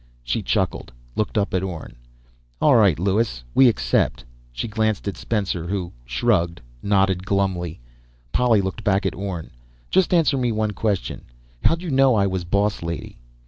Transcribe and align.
She 0.23 0.41
chuckled, 0.41 0.91
looked 1.15 1.37
up 1.37 1.53
at 1.53 1.61
Orne. 1.61 1.95
"All 2.59 2.75
right, 2.75 2.97
Lewis. 2.97 3.43
We 3.53 3.67
accept." 3.69 4.25
She 4.51 4.67
glanced 4.67 5.07
at 5.07 5.15
Spencer, 5.15 5.67
who 5.67 5.93
shrugged, 6.05 6.59
nodded 6.81 7.23
glumly. 7.23 7.79
Polly 8.31 8.61
looked 8.61 8.83
back 8.83 9.05
at 9.05 9.13
Orne. 9.13 9.51
"Just 9.91 10.11
answer 10.11 10.39
me 10.39 10.51
one 10.51 10.71
question: 10.71 11.25
How'd 11.63 11.83
you 11.83 11.91
know 11.91 12.15
I 12.15 12.25
was 12.25 12.45
boss 12.45 12.81
lady?" 12.81 13.19